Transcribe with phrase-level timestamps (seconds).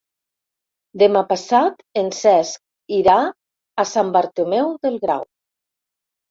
[1.01, 3.19] Demà passat en Cesc irà
[3.85, 5.29] a Sant Bartomeu del Grau.